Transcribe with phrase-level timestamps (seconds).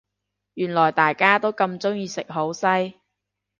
[0.55, 2.95] 原來大家都咁鍾意食好西